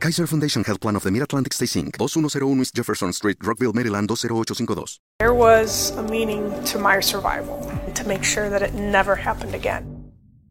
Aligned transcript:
Kaiser 0.00 0.26
Foundation 0.26 0.64
Health 0.64 0.80
Plan 0.80 0.96
of 0.96 1.02
the 1.02 1.10
Mid-Atlantic 1.10 1.52
Stay 1.52 1.66
Inc., 1.66 1.98
2101 1.98 2.60
East 2.62 2.74
Jefferson 2.74 3.12
Street, 3.12 3.36
Rockville, 3.42 3.74
Maryland 3.74 4.08
20852. 4.08 4.98
There 5.18 5.34
was 5.34 5.92
a 5.98 6.02
meaning 6.02 6.50
to 6.72 6.78
my 6.78 7.02
survival, 7.02 7.60
to 7.94 8.08
make 8.08 8.24
sure 8.24 8.48
that 8.48 8.62
it 8.62 8.72
never 8.72 9.14
happened 9.14 9.54
again. 9.54 9.84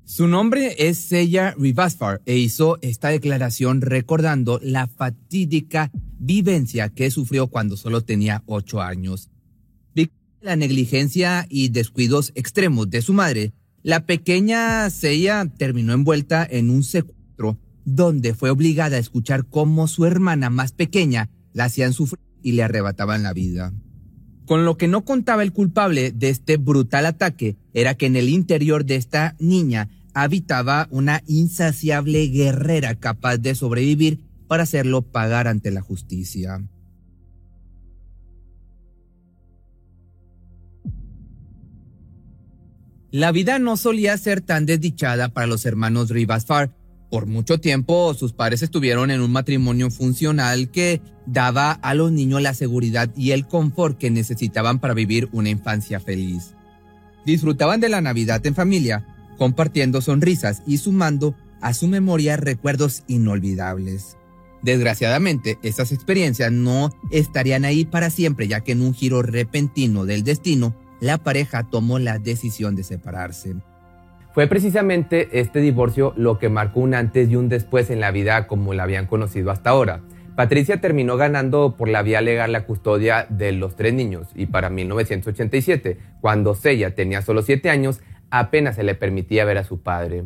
Su 0.06 0.28
nombre 0.28 0.76
es 0.78 1.00
Seya 1.00 1.56
Rivasfar 1.58 2.22
e 2.26 2.38
hizo 2.38 2.78
esta 2.82 3.10
declaración 3.10 3.82
recordando 3.82 4.60
la 4.62 4.88
fatídica 4.88 5.92
vivencia 6.20 6.90
que 6.90 7.10
sufrió 7.10 7.48
cuando 7.48 7.76
solo 7.76 8.02
tenía 8.02 8.44
ocho 8.46 8.82
años. 8.82 9.30
la 10.42 10.56
negligencia 10.56 11.46
y 11.50 11.68
descuidos 11.68 12.32
extremos 12.34 12.90
de 12.90 13.02
su 13.02 13.14
madre, 13.14 13.52
la 13.84 14.06
pequeña 14.06 14.90
Seya 14.90 15.46
terminó 15.58 15.92
envuelta 15.94 16.48
en 16.50 16.70
un 16.70 16.82
secuestro 16.84 17.19
donde 17.96 18.34
fue 18.34 18.50
obligada 18.50 18.98
a 18.98 19.00
escuchar 19.00 19.46
cómo 19.46 19.88
su 19.88 20.06
hermana 20.06 20.50
más 20.50 20.72
pequeña 20.72 21.30
la 21.54 21.66
hacían 21.66 21.94
sufrir 21.94 22.24
y 22.42 22.54
le 22.54 22.64
arrebataban 22.64 23.24
la 23.24 23.34
vida. 23.34 23.74
Con 24.46 24.66
lo 24.66 24.78
que 24.78 24.88
no 24.88 25.06
contaba 25.06 25.44
el 25.44 25.54
culpable 25.54 26.12
de 26.12 26.30
este 26.30 26.58
brutal 26.58 27.06
ataque 27.06 27.58
era 27.74 27.96
que 27.96 28.08
en 28.08 28.16
el 28.16 28.30
interior 28.30 28.86
de 28.86 28.96
esta 28.96 29.36
niña 29.40 29.90
habitaba 30.14 30.88
una 30.90 31.22
insaciable 31.28 32.28
guerrera 32.28 32.96
capaz 32.96 33.38
de 33.38 33.54
sobrevivir 33.56 34.22
para 34.48 34.64
hacerlo 34.64 35.04
pagar 35.04 35.48
ante 35.48 35.70
la 35.70 35.82
justicia. 35.82 36.64
La 43.12 43.32
vida 43.32 43.58
no 43.58 43.76
solía 43.76 44.16
ser 44.18 44.42
tan 44.42 44.68
desdichada 44.68 45.30
para 45.30 45.48
los 45.48 45.66
hermanos 45.66 46.10
Rivasfar, 46.10 46.76
por 47.10 47.26
mucho 47.26 47.60
tiempo 47.60 48.14
sus 48.14 48.34
padres 48.34 48.62
estuvieron 48.62 49.12
en 49.12 49.22
un 49.22 49.32
matrimonio 49.32 49.90
funcional 49.90 50.70
que 50.70 51.02
daba 51.26 51.72
a 51.72 51.94
los 51.94 52.12
niños 52.12 52.42
la 52.42 52.54
seguridad 52.54 53.10
y 53.16 53.32
el 53.32 53.48
confort 53.48 53.98
que 53.98 54.12
necesitaban 54.12 54.80
para 54.80 54.94
vivir 54.94 55.30
una 55.32 55.50
infancia 55.50 56.00
feliz. 56.00 56.54
Disfrutaban 57.26 57.80
de 57.80 57.90
la 57.90 58.02
Navidad 58.02 58.46
en 58.46 58.56
familia, 58.56 59.06
compartiendo 59.38 60.02
sonrisas 60.02 60.62
y 60.66 60.78
sumando 60.78 61.36
a 61.62 61.74
su 61.74 61.88
memoria 61.88 62.38
recuerdos 62.38 63.04
inolvidables. 63.08 64.18
Desgraciadamente, 64.62 65.58
esas 65.64 65.92
experiencias 65.92 66.52
no 66.52 66.90
estarían 67.12 67.66
ahí 67.66 67.86
para 67.86 68.10
siempre, 68.10 68.48
ya 68.48 68.62
que 68.62 68.74
en 68.74 68.82
un 68.82 68.94
giro 68.94 69.22
repentino 69.22 70.06
del 70.06 70.24
destino, 70.24 70.76
la 71.00 71.18
pareja 71.18 71.64
tomó 71.70 71.98
la 71.98 72.20
decisión 72.20 72.76
de 72.76 72.84
separarse. 72.84 73.56
Fue 74.40 74.48
precisamente 74.48 75.42
este 75.42 75.60
divorcio 75.60 76.14
lo 76.16 76.40
que 76.40 76.48
marcó 76.48 76.80
un 76.80 76.94
antes 76.94 77.30
y 77.30 77.36
un 77.36 77.50
después 77.50 77.90
en 77.90 78.00
la 78.00 78.12
vida 78.12 78.48
como 78.48 78.74
la 78.74 78.84
habían 78.84 79.06
conocido 79.06 79.52
hasta 79.52 79.72
ahora. 79.72 80.00
Patricia 80.38 80.80
terminó 80.80 81.18
ganando 81.18 81.76
por 81.76 81.90
la 81.90 82.04
vía 82.04 82.22
legal 82.22 82.54
la 82.54 82.64
custodia 82.64 83.28
de 83.30 83.52
los 83.52 83.76
tres 83.76 83.94
niños 83.94 84.30
y 84.36 84.46
para 84.46 84.70
1987, 84.70 85.98
cuando 86.22 86.56
Sella 86.56 86.96
tenía 86.96 87.22
solo 87.22 87.42
siete 87.42 87.70
años, 87.70 88.00
apenas 88.30 88.78
se 88.78 88.84
le 88.84 88.96
permitía 88.96 89.44
ver 89.44 89.58
a 89.58 89.66
su 89.66 89.82
padre. 89.82 90.24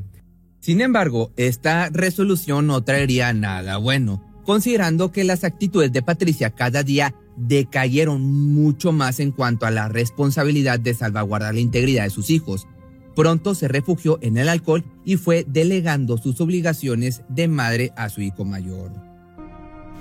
Sin 0.60 0.82
embargo, 0.82 1.32
esta 1.36 1.90
resolución 1.90 2.68
no 2.68 2.84
traería 2.84 3.34
nada 3.34 3.78
bueno, 3.78 4.24
considerando 4.46 5.12
que 5.12 5.24
las 5.24 5.44
actitudes 5.44 5.92
de 5.92 6.04
Patricia 6.04 6.52
cada 6.52 6.84
día 6.84 7.16
decayeron 7.36 8.22
mucho 8.22 8.92
más 8.92 9.20
en 9.20 9.32
cuanto 9.32 9.66
a 9.66 9.72
la 9.72 9.90
responsabilidad 9.90 10.80
de 10.80 10.94
salvaguardar 10.94 11.56
la 11.56 11.62
integridad 11.62 12.04
de 12.04 12.12
sus 12.12 12.30
hijos, 12.30 12.68
Pronto 13.16 13.54
se 13.56 13.68
refugió 13.68 14.18
en 14.22 14.38
el 14.38 14.50
alcohol 14.50 14.84
y 15.06 15.18
fue 15.18 15.46
delegando 15.48 16.18
sus 16.18 16.42
obligaciones 16.42 17.22
de 17.30 17.48
madre 17.48 17.92
a 17.96 18.10
su 18.10 18.22
hijo 18.22 18.44
mayor. 18.44 18.92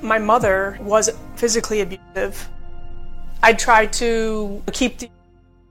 My 0.03 0.19
mother 0.19 0.81
was 0.84 1.12
physically 1.37 1.81
abusive. 1.81 2.34
I 3.43 3.55
tried 3.55 3.93
to 3.99 4.62
keep 4.73 4.99
the 4.99 5.11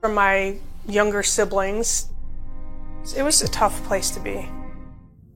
from 0.00 0.14
my 0.14 0.58
younger 0.88 1.22
siblings. 1.22 2.08
It 3.16 3.22
was 3.22 3.42
a 3.42 3.48
tough 3.48 3.74
place 3.86 4.12
to 4.14 4.22
be. 4.22 4.48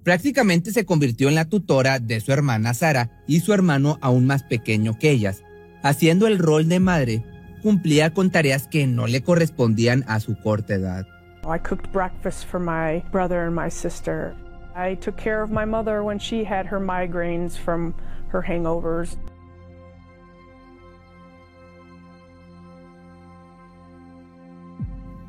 Prácticamente 0.02 0.72
se 0.72 0.84
convirtió 0.84 1.28
en 1.28 1.34
la 1.34 1.46
tutora 1.46 1.98
de 1.98 2.20
su 2.20 2.32
hermana 2.32 2.74
Sara 2.74 3.10
y 3.26 3.40
su 3.40 3.52
hermano 3.52 3.98
aún 4.00 4.26
más 4.26 4.44
pequeño 4.44 4.98
que 4.98 5.10
ellas. 5.10 5.42
Haciendo 5.82 6.26
el 6.26 6.38
rol 6.38 6.68
de 6.68 6.78
madre, 6.78 7.24
cumplía 7.62 8.14
con 8.14 8.30
tareas 8.30 8.68
que 8.68 8.86
no 8.86 9.08
le 9.08 9.22
correspondían 9.22 10.04
a 10.06 10.20
su 10.20 10.36
corta 10.40 10.74
edad. 10.74 11.06
I 11.48 11.58
cooked 11.58 11.92
breakfast 11.92 12.46
for 12.46 12.58
my 12.58 13.02
brother 13.12 13.46
and 13.46 13.54
my 13.54 13.68
sister. 13.68 14.34
I 14.74 14.94
took 14.94 15.16
care 15.16 15.42
of 15.42 15.50
my 15.50 15.64
mother 15.64 16.02
when 16.02 16.18
she 16.18 16.44
had 16.44 16.66
her 16.66 16.80
migraines 16.80 17.56
from 17.56 17.94
her 18.28 18.42
hangovers. 18.42 19.16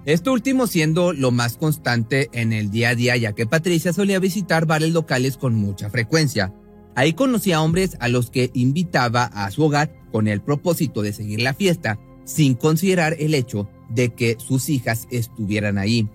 Esto 0.05 0.31
último 0.31 0.67
siendo 0.67 1.11
lo 1.11 1.31
más 1.31 1.57
constante 1.57 2.29
en 2.31 2.53
el 2.53 2.71
día 2.71 2.89
a 2.89 2.95
día, 2.95 3.17
ya 3.17 3.33
que 3.33 3.45
Patricia 3.45 3.91
solía 3.91 4.19
visitar 4.19 4.65
bares 4.65 4.93
locales 4.93 5.35
con 5.35 5.53
mucha 5.55 5.89
frecuencia. 5.89 6.53
Ahí 6.95 7.11
conocía 7.11 7.61
hombres 7.61 7.97
a 7.99 8.07
los 8.07 8.31
que 8.31 8.49
invitaba 8.53 9.25
a 9.25 9.51
su 9.51 9.63
hogar 9.63 9.91
con 10.13 10.29
el 10.29 10.41
propósito 10.41 11.01
de 11.01 11.11
seguir 11.11 11.41
la 11.41 11.53
fiesta, 11.53 11.99
sin 12.27 12.55
considerar 12.55 13.15
el 13.19 13.33
hecho 13.33 13.67
de 13.89 14.09
que 14.09 14.35
sus 14.37 14.69
hijas 14.69 15.07
estuvieran 15.09 15.77
ahí. 15.77 16.07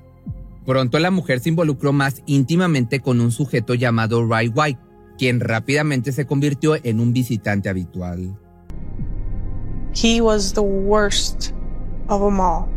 Pronto 0.64 0.98
la 0.98 1.10
mujer 1.10 1.40
se 1.40 1.48
involucró 1.48 1.92
más 1.92 2.22
íntimamente 2.26 3.00
con 3.00 3.20
un 3.20 3.32
sujeto 3.32 3.74
llamado 3.74 4.24
Ray 4.24 4.52
White, 4.54 4.78
quien 5.18 5.40
rápidamente 5.40 6.12
se 6.12 6.26
convirtió 6.26 6.76
en 6.84 7.00
un 7.00 7.12
visitante 7.12 7.68
habitual. 7.68 8.38
He 9.94 10.20
was 10.20 10.52
the 10.52 10.60
worst 10.60 11.52
of 12.08 12.20
them 12.22 12.40
all, 12.40 12.68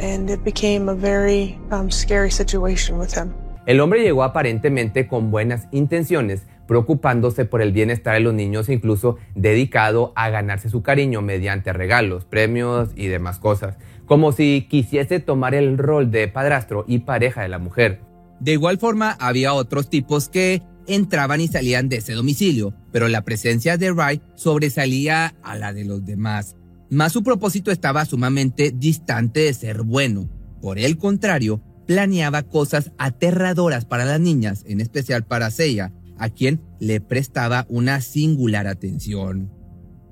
and 0.00 0.30
it 0.30 0.44
became 0.44 0.88
a 0.88 0.94
very 0.94 1.58
um, 1.70 1.90
scary 1.90 2.30
situation 2.30 2.98
with 2.98 3.16
him. 3.16 3.32
El 3.66 3.80
hombre 3.80 4.02
llegó 4.02 4.22
aparentemente 4.22 5.08
con 5.08 5.30
buenas 5.30 5.68
intenciones, 5.72 6.42
preocupándose 6.66 7.44
por 7.44 7.62
el 7.62 7.72
bienestar 7.72 8.14
de 8.14 8.20
los 8.20 8.34
niños 8.34 8.68
incluso 8.68 9.16
dedicado 9.34 10.12
a 10.16 10.30
ganarse 10.30 10.68
su 10.68 10.82
cariño 10.82 11.22
mediante 11.22 11.72
regalos, 11.72 12.24
premios 12.24 12.90
y 12.96 13.06
demás 13.06 13.38
cosas, 13.38 13.76
como 14.06 14.32
si 14.32 14.66
quisiese 14.68 15.20
tomar 15.20 15.54
el 15.54 15.78
rol 15.78 16.10
de 16.10 16.28
padrastro 16.28 16.84
y 16.86 17.00
pareja 17.00 17.42
de 17.42 17.48
la 17.48 17.58
mujer. 17.58 18.00
De 18.40 18.52
igual 18.52 18.78
forma, 18.78 19.16
había 19.20 19.54
otros 19.54 19.88
tipos 19.88 20.28
que 20.28 20.62
entraban 20.86 21.40
y 21.40 21.48
salían 21.48 21.88
de 21.88 21.96
ese 21.96 22.12
domicilio, 22.12 22.74
pero 22.92 23.08
la 23.08 23.22
presencia 23.22 23.76
de 23.76 23.92
Ray 23.92 24.20
sobresalía 24.34 25.34
a 25.42 25.56
la 25.56 25.72
de 25.72 25.84
los 25.84 26.04
demás. 26.04 26.56
Más 26.90 27.12
su 27.12 27.22
propósito 27.22 27.70
estaba 27.70 28.04
sumamente 28.04 28.70
distante 28.74 29.40
de 29.40 29.54
ser 29.54 29.82
bueno. 29.82 30.28
Por 30.60 30.78
el 30.78 30.98
contrario, 30.98 31.62
planeaba 31.86 32.42
cosas 32.42 32.92
aterradoras 32.98 33.84
para 33.84 34.04
las 34.04 34.20
niñas, 34.20 34.64
en 34.66 34.80
especial 34.80 35.24
para 35.24 35.50
Seiya, 35.50 35.92
a 36.18 36.28
quien 36.28 36.62
le 36.80 37.00
prestaba 37.00 37.66
una 37.68 38.00
singular 38.00 38.66
atención. 38.66 39.52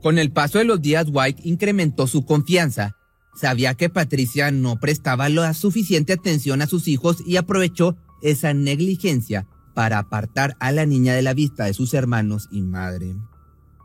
Con 0.03 0.19
el 0.19 0.33
paso 0.33 0.59
de 0.59 0.65
los 0.65 0.83
días, 0.83 1.07
White 1.13 1.43
incrementó 1.45 2.07
su 2.07 2.25
confianza. 2.25 2.97
Sabía 3.35 3.75
que 3.75 3.89
Patricia 3.89 4.51
no 4.51 4.81
prestaba 4.81 5.29
la 5.29 5.55
suficiente 5.55 6.13
atención 6.13 6.61
a 6.61 6.67
sus 6.67 6.89
hijos 6.89 7.23
y 7.27 7.37
aprovechó 7.37 7.97
esa 8.21 8.53
negligencia 8.53 9.47
para 9.75 9.99
apartar 9.99 10.57
a 10.61 10.73
la 10.73 10.87
niña 10.87 11.15
de 11.15 11.23
la 11.23 11.35
vista 11.35 11.65
de 11.65 11.75
sus 11.75 11.95
hermanos 11.95 12.49
y 12.51 12.63
madre. 12.63 13.15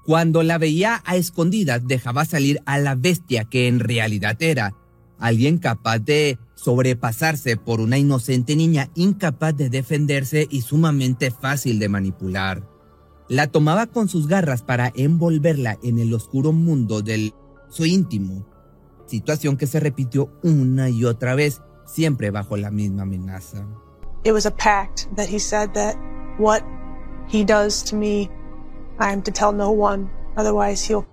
Cuando 0.05 0.41
la 0.41 0.57
veía 0.57 1.01
a 1.05 1.17
escondidas, 1.17 1.85
dejaba 1.85 2.25
salir 2.25 2.61
a 2.65 2.79
la 2.79 2.95
bestia 2.95 3.45
que 3.45 3.67
en 3.67 3.79
realidad 3.79 4.41
era, 4.41 4.73
alguien 5.19 5.57
capaz 5.57 5.99
de 5.99 6.37
sobrepasarse 6.55 7.57
por 7.57 7.79
una 7.79 7.97
inocente 7.97 8.55
niña 8.55 8.89
incapaz 8.95 9.55
de 9.55 9.69
defenderse 9.69 10.47
y 10.49 10.61
sumamente 10.61 11.31
fácil 11.31 11.79
de 11.79 11.89
manipular. 11.89 12.67
La 13.29 13.47
tomaba 13.47 13.87
con 13.87 14.07
sus 14.07 14.27
garras 14.27 14.63
para 14.63 14.91
envolverla 14.95 15.77
en 15.83 15.99
el 15.99 16.13
oscuro 16.13 16.53
mundo 16.53 17.01
del 17.01 17.33
su 17.69 17.85
íntimo, 17.85 18.45
situación 19.05 19.57
que 19.57 19.67
se 19.67 19.79
repitió 19.79 20.31
una 20.43 20.89
y 20.89 21.05
otra 21.05 21.35
vez, 21.35 21.61
siempre 21.85 22.31
bajo 22.31 22.57
la 22.57 22.71
misma 22.71 23.03
amenaza. 23.03 23.67
It 24.23 24.33
was 24.33 24.45
a 24.45 24.51
pact 24.51 25.07
that 25.15 25.27
he 25.27 25.39
said 25.39 25.71
that 25.73 25.95
what 26.39 26.63
he 27.29 27.43
does 27.43 27.83
to 27.83 27.95
me, 27.95 28.29
I 28.99 29.11
am 29.11 29.21
to 29.23 29.31
tell 29.31 29.53
no 29.53 29.69
one, 29.71 30.09
otherwise 30.35 30.85
he'll 30.85 31.05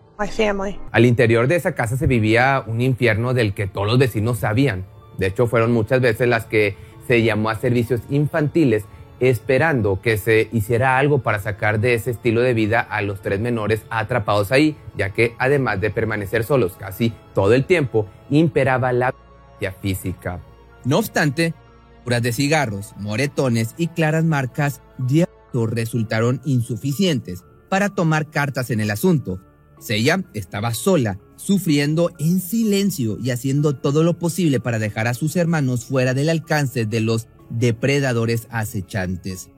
Al 0.92 1.06
interior 1.06 1.48
de 1.48 1.56
esa 1.56 1.74
casa 1.74 1.96
se 1.96 2.06
vivía 2.06 2.62
un 2.66 2.80
infierno 2.80 3.34
del 3.34 3.54
que 3.54 3.66
todos 3.66 3.86
los 3.86 3.98
vecinos 3.98 4.38
sabían. 4.38 4.84
De 5.18 5.26
hecho, 5.26 5.46
fueron 5.46 5.72
muchas 5.72 6.00
veces 6.00 6.28
las 6.28 6.46
que 6.46 6.76
se 7.06 7.22
llamó 7.22 7.50
a 7.50 7.56
servicios 7.56 8.00
infantiles 8.10 8.84
esperando 9.20 10.00
que 10.02 10.16
se 10.18 10.48
hiciera 10.52 10.98
algo 10.98 11.22
para 11.22 11.38
sacar 11.38 11.78
de 11.78 11.94
ese 11.94 12.10
estilo 12.10 12.40
de 12.40 12.52
vida 12.52 12.80
a 12.80 13.00
los 13.00 13.22
tres 13.22 13.40
menores 13.40 13.82
atrapados 13.88 14.50
ahí, 14.50 14.76
ya 14.96 15.10
que 15.10 15.34
además 15.38 15.80
de 15.80 15.90
permanecer 15.90 16.44
solos 16.44 16.74
casi 16.78 17.12
todo 17.32 17.54
el 17.54 17.64
tiempo, 17.64 18.06
imperaba 18.28 18.92
la 18.92 19.12
violencia 19.12 19.80
física. 19.80 20.40
No 20.84 20.98
obstante, 20.98 21.54
curas 22.02 22.22
de 22.22 22.32
cigarros, 22.32 22.92
moretones 22.98 23.74
y 23.78 23.86
claras 23.88 24.24
marcas 24.24 24.82
de 24.98 25.26
resultaron 25.62 26.40
insuficientes 26.44 27.44
para 27.68 27.88
tomar 27.88 28.28
cartas 28.30 28.70
en 28.70 28.80
el 28.80 28.90
asunto. 28.90 29.40
Seiya 29.78 30.24
estaba 30.34 30.72
sola, 30.74 31.18
sufriendo 31.36 32.10
en 32.18 32.40
silencio 32.40 33.18
y 33.22 33.30
haciendo 33.30 33.76
todo 33.76 34.02
lo 34.02 34.18
posible 34.18 34.60
para 34.60 34.78
dejar 34.78 35.06
a 35.06 35.14
sus 35.14 35.36
hermanos 35.36 35.84
fuera 35.84 36.14
del 36.14 36.28
alcance 36.28 36.86
de 36.86 37.00
los 37.00 37.28
depredadores 37.50 38.46
acechantes. 38.50 39.50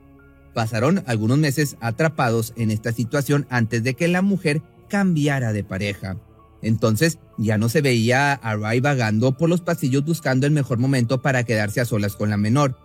Pasaron 0.54 1.04
algunos 1.06 1.38
meses 1.38 1.76
atrapados 1.80 2.52
en 2.56 2.70
esta 2.70 2.92
situación 2.92 3.46
antes 3.50 3.82
de 3.84 3.94
que 3.94 4.08
la 4.08 4.22
mujer 4.22 4.62
cambiara 4.88 5.52
de 5.52 5.64
pareja. 5.64 6.16
Entonces 6.62 7.18
ya 7.38 7.58
no 7.58 7.68
se 7.68 7.82
veía 7.82 8.32
a 8.32 8.56
Ray 8.56 8.80
vagando 8.80 9.36
por 9.36 9.48
los 9.48 9.60
pasillos 9.60 10.04
buscando 10.04 10.46
el 10.46 10.52
mejor 10.52 10.78
momento 10.78 11.20
para 11.20 11.44
quedarse 11.44 11.80
a 11.80 11.84
solas 11.84 12.16
con 12.16 12.30
la 12.30 12.36
menor. 12.36 12.76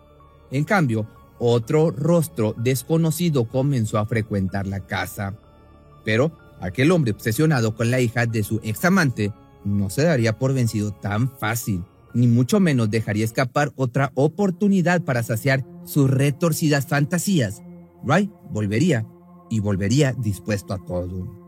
En 0.52 0.66
cambio, 0.66 1.08
otro 1.40 1.92
rostro 1.92 2.54
desconocido 2.58 3.46
comenzó 3.46 3.98
a 3.98 4.06
frecuentar 4.06 4.68
la 4.68 4.82
casa. 4.82 5.36
Pero 6.04 6.32
aquel 6.62 6.92
hombre 6.92 7.12
obsesionado 7.12 7.76
con 7.76 7.92
la 7.92 8.00
hija 8.00 8.26
de 8.26 8.44
su 8.44 8.62
ex 8.64 8.86
amante 8.86 9.34
no 9.66 9.90
se 9.90 10.04
daría 10.04 10.38
por 10.40 10.54
vencido 10.54 10.92
tan 10.92 11.30
fácil 11.38 11.84
ni 12.14 12.28
mucho 12.28 12.60
menos 12.60 12.90
dejaría 12.90 13.26
escapar 13.26 13.72
otra 13.76 14.12
oportunidad 14.16 15.02
para 15.04 15.24
saciar 15.24 15.64
sus 15.86 16.10
retorcidas 16.10 16.88
fantasías. 16.88 17.64
Ray 18.04 18.32
volvería 18.50 19.06
y 19.50 19.60
volvería 19.60 20.14
dispuesto 20.14 20.74
a 20.74 20.84
todo. 20.86 21.40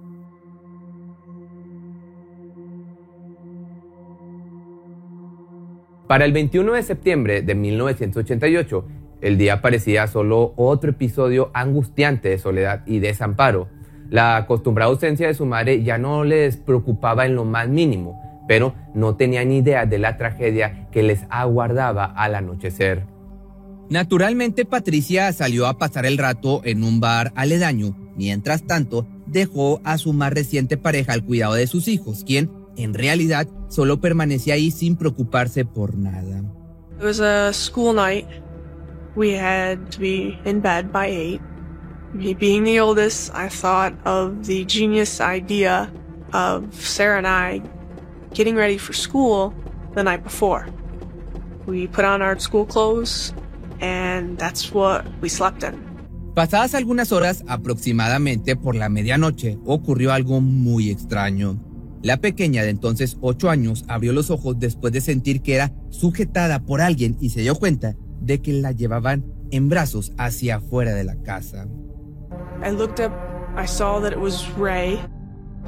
Para 6.07 6.25
el 6.25 6.33
21 6.33 6.73
de 6.73 6.83
septiembre 6.83 7.41
de 7.41 7.55
1988, 7.55 8.85
el 9.21 9.37
día 9.37 9.61
parecía 9.61 10.05
solo 10.07 10.53
otro 10.57 10.91
episodio 10.91 11.49
angustiante 11.53 12.29
de 12.29 12.37
soledad 12.37 12.83
y 12.85 12.99
desamparo. 12.99 13.69
La 14.13 14.37
acostumbrada 14.37 14.91
ausencia 14.91 15.27
de 15.27 15.33
su 15.33 15.45
madre 15.45 15.83
ya 15.83 15.97
no 15.97 16.23
les 16.23 16.55
preocupaba 16.55 17.25
en 17.25 17.35
lo 17.35 17.43
más 17.43 17.67
mínimo 17.67 18.23
pero 18.47 18.75
no 18.93 19.15
tenían 19.15 19.51
idea 19.51 19.85
de 19.85 19.99
la 19.99 20.17
tragedia 20.17 20.87
que 20.91 21.03
les 21.03 21.21
aguardaba 21.29 22.05
al 22.05 22.35
anochecer. 22.35 23.05
Naturalmente 23.89 24.65
Patricia 24.65 25.31
salió 25.33 25.67
a 25.67 25.77
pasar 25.77 26.05
el 26.05 26.17
rato 26.17 26.61
en 26.63 26.83
un 26.83 26.99
bar 26.99 27.31
aledaño, 27.35 27.95
mientras 28.15 28.65
tanto 28.65 29.05
dejó 29.25 29.81
a 29.83 29.97
su 29.97 30.13
más 30.13 30.33
reciente 30.33 30.77
pareja 30.77 31.13
al 31.13 31.23
cuidado 31.23 31.53
de 31.53 31.67
sus 31.67 31.87
hijos, 31.87 32.23
quien 32.25 32.51
en 32.75 32.93
realidad 32.93 33.47
solo 33.69 33.99
permanecía 33.99 34.55
ahí 34.55 34.71
sin 34.71 34.95
preocuparse 34.95 35.65
por 35.65 35.95
nada. 35.95 36.43
It 36.97 37.03
was 37.03 37.19
a 37.19 37.51
school 37.53 37.93
night. 37.95 38.25
We 39.15 39.37
had 39.37 39.77
to 39.91 39.99
be 39.99 40.39
in 40.45 40.61
bed 40.61 40.91
by 40.91 41.07
8. 41.07 41.52
Me 42.13 42.35
being 42.35 42.63
the 42.63 42.79
oldest, 42.79 43.33
I 43.33 43.49
thought 43.49 43.93
of 44.05 44.45
the 44.45 44.65
genius 44.65 45.19
idea 45.19 45.91
of 46.31 46.71
Sarah 46.71 47.17
and 47.17 47.25
I 47.27 47.61
getting 48.35 48.55
ready 48.55 48.77
for 48.77 48.93
school 48.93 49.51
the 49.95 50.03
night 50.03 50.23
before. 50.23 50.67
We 51.65 51.87
put 51.87 52.05
on 52.05 52.21
our 52.21 52.37
school 52.39 52.67
clothes 52.67 53.33
and 53.81 54.37
that's 54.37 54.71
what 54.71 55.05
we 55.21 55.29
slept 55.29 55.63
in. 55.63 55.73
Pasadas 56.35 56.75
algunas 56.75 57.11
horas, 57.11 57.43
aproximadamente 57.47 58.55
por 58.55 58.75
la 58.75 58.89
medianoche, 58.89 59.57
ocurrió 59.65 60.13
algo 60.13 60.39
muy 60.39 60.91
extraño. 60.91 61.59
La 62.03 62.17
pequeña 62.17 62.61
de 62.63 62.69
entonces 62.69 63.17
8 63.21 63.49
años 63.49 63.85
abrió 63.87 64.13
los 64.13 64.29
ojos 64.29 64.59
después 64.59 64.93
de 64.93 65.01
sentir 65.01 65.41
que 65.41 65.55
era 65.55 65.73
sujetada 65.89 66.63
por 66.63 66.81
alguien 66.81 67.17
y 67.19 67.31
se 67.31 67.41
dio 67.41 67.55
cuenta 67.55 67.95
de 68.21 68.39
que 68.39 68.53
la 68.53 68.71
llevaban 68.71 69.25
en 69.49 69.69
brazos 69.69 70.13
hacia 70.17 70.57
afuera 70.57 70.93
de 70.93 71.05
la 71.05 71.15
casa. 71.23 71.67
I 72.61 72.71
looked 72.71 72.99
up, 72.99 73.11
I 73.55 73.65
saw 73.65 73.99
that 73.99 74.11
it 74.11 74.19
was 74.19 74.47
Ray, 74.57 74.99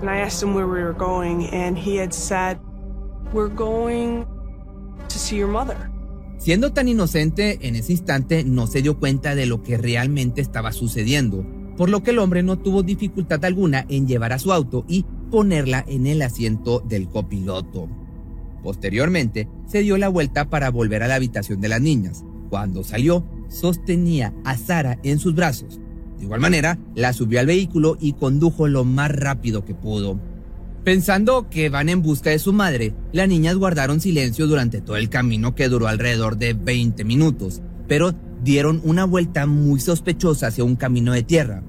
And 0.01 0.09
I 0.09 0.19
asked 0.19 0.43
him 0.43 0.53
where 0.53 0.67
we 0.67 0.83
were 0.83 0.93
going, 0.93 1.47
and 1.53 1.77
he 1.77 1.97
had 1.97 2.11
said, 2.11 2.59
We're 3.33 3.53
going 3.53 4.25
to 5.07 5.17
see 5.17 5.37
your 5.37 5.47
mother. 5.47 5.77
Siendo 6.37 6.73
tan 6.73 6.89
inocente, 6.89 7.59
en 7.61 7.77
ese 7.77 7.93
instante 7.93 8.43
no 8.43 8.67
se 8.67 8.81
dio 8.81 8.99
cuenta 8.99 9.35
de 9.35 9.45
lo 9.45 9.63
que 9.63 9.77
realmente 9.77 10.41
estaba 10.41 10.73
sucediendo, 10.73 11.45
por 11.77 11.89
lo 11.89 12.03
que 12.03 12.11
el 12.11 12.19
hombre 12.19 12.43
no 12.43 12.59
tuvo 12.59 12.83
dificultad 12.83 13.43
alguna 13.45 13.85
en 13.87 14.05
llevar 14.05 14.33
a 14.33 14.39
su 14.39 14.51
auto 14.51 14.83
y 14.87 15.05
ponerla 15.31 15.85
en 15.87 16.07
el 16.07 16.21
asiento 16.21 16.81
del 16.81 17.07
copiloto. 17.07 17.87
Posteriormente, 18.63 19.47
se 19.65 19.79
dio 19.79 19.97
la 19.97 20.09
vuelta 20.09 20.49
para 20.49 20.71
volver 20.71 21.03
a 21.03 21.07
la 21.07 21.15
habitación 21.15 21.61
de 21.61 21.69
las 21.69 21.79
niñas. 21.79 22.25
Cuando 22.49 22.83
salió, 22.83 23.25
sostenía 23.47 24.33
a 24.43 24.57
Sara 24.57 24.99
en 25.03 25.19
sus 25.19 25.35
brazos, 25.35 25.79
de 26.17 26.23
igual 26.23 26.39
manera, 26.39 26.77
la 26.95 27.13
subió 27.13 27.39
al 27.39 27.45
vehículo 27.45 27.97
y 27.99 28.13
condujo 28.13 28.67
lo 28.67 28.85
más 28.85 29.11
rápido 29.11 29.65
que 29.65 29.75
pudo. 29.75 30.19
Pensando 30.83 31.49
que 31.49 31.69
van 31.69 31.89
en 31.89 32.01
busca 32.01 32.29
de 32.29 32.39
su 32.39 32.53
madre, 32.53 32.93
las 33.11 33.27
niñas 33.27 33.55
guardaron 33.55 33.99
silencio 33.99 34.45
durante 34.47 34.81
todo 34.81 34.97
el 34.97 35.09
camino 35.09 35.55
que 35.55 35.67
duró 35.67 35.87
alrededor 35.87 36.37
de 36.37 36.53
20 36.53 37.03
minutos, 37.03 37.61
pero 37.87 38.13
dieron 38.43 38.81
una 38.83 39.05
vuelta 39.05 39.47
muy 39.47 39.79
sospechosa 39.79 40.47
hacia 40.47 40.63
un 40.63 40.75
camino 40.75 41.13
de 41.13 41.23
tierra. 41.23 41.63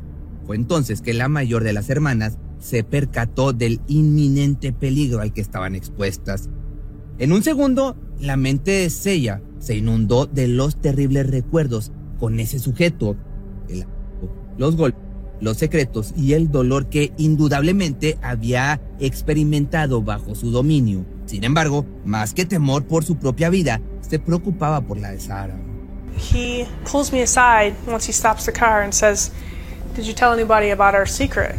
Fue 0.46 0.56
entonces 0.56 1.00
que 1.00 1.14
la 1.14 1.28
mayor 1.28 1.64
de 1.64 1.72
las 1.72 1.88
hermanas 1.88 2.38
se 2.58 2.84
percató 2.84 3.52
del 3.52 3.80
inminente 3.88 4.72
peligro 4.72 5.20
al 5.20 5.32
que 5.32 5.40
estaban 5.40 5.74
expuestas. 5.74 6.50
En 7.18 7.32
un 7.32 7.42
segundo, 7.42 7.96
la 8.20 8.36
mente 8.36 8.72
de 8.72 8.90
Seiya 8.90 9.42
se 9.58 9.76
inundó 9.76 10.26
de 10.26 10.48
los 10.48 10.80
terribles 10.80 11.26
recuerdos 11.28 11.90
con 12.18 12.38
ese 12.38 12.58
sujeto, 12.58 13.16
el 13.68 13.86
los 14.58 14.76
golpes, 14.76 15.02
los 15.40 15.56
secretos 15.56 16.12
y 16.16 16.32
el 16.32 16.50
dolor 16.50 16.88
que 16.88 17.12
indudablemente 17.18 18.18
había 18.22 18.80
experimentado 19.00 20.02
bajo 20.02 20.34
su 20.34 20.50
dominio. 20.50 21.04
Sin 21.26 21.44
embargo, 21.44 21.84
más 22.04 22.32
que 22.32 22.46
temor 22.46 22.86
por 22.86 23.04
su 23.04 23.16
propia 23.16 23.50
vida, 23.50 23.80
se 24.00 24.18
preocupaba 24.18 24.80
por 24.80 24.98
la 24.98 25.10
de 25.10 25.20
Sara. 25.20 25.58
He 26.32 26.66
pulls 26.90 27.12
me 27.12 27.22
aside 27.22 27.74
once 27.86 28.08
he 28.08 28.12
stops 28.12 28.46
the 28.46 28.52
car 28.52 28.82
and 28.82 28.92
says, 28.92 29.30
"Did 29.94 30.04
you 30.04 30.14
tell 30.14 30.32
anybody 30.32 30.70
about 30.70 30.94
our 30.94 31.08
secret?" 31.08 31.56